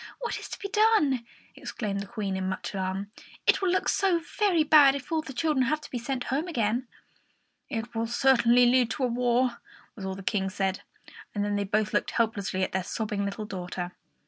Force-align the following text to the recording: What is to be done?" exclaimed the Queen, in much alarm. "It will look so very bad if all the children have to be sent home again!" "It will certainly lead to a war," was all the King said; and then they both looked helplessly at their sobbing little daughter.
What 0.17 0.39
is 0.39 0.49
to 0.49 0.57
be 0.57 0.67
done?" 0.67 1.23
exclaimed 1.55 1.99
the 1.99 2.07
Queen, 2.07 2.35
in 2.35 2.49
much 2.49 2.73
alarm. 2.73 3.11
"It 3.45 3.61
will 3.61 3.69
look 3.69 3.87
so 3.87 4.19
very 4.39 4.63
bad 4.63 4.95
if 4.95 5.11
all 5.11 5.21
the 5.21 5.31
children 5.31 5.67
have 5.67 5.79
to 5.81 5.91
be 5.91 5.99
sent 5.99 6.23
home 6.33 6.47
again!" 6.47 6.87
"It 7.69 7.93
will 7.93 8.07
certainly 8.07 8.65
lead 8.65 8.89
to 8.89 9.03
a 9.03 9.07
war," 9.07 9.61
was 9.95 10.03
all 10.03 10.15
the 10.15 10.23
King 10.23 10.49
said; 10.49 10.81
and 11.35 11.45
then 11.45 11.55
they 11.55 11.65
both 11.65 11.93
looked 11.93 12.09
helplessly 12.09 12.63
at 12.63 12.71
their 12.71 12.81
sobbing 12.83 13.25
little 13.25 13.45
daughter. 13.45 13.91